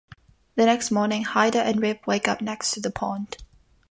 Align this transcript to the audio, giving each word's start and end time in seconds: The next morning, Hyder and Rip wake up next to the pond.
The 0.55 0.65
next 0.65 0.89
morning, 0.89 1.23
Hyder 1.25 1.59
and 1.59 1.79
Rip 1.79 2.07
wake 2.07 2.27
up 2.27 2.41
next 2.41 2.71
to 2.71 2.79
the 2.79 2.89
pond. 2.89 3.37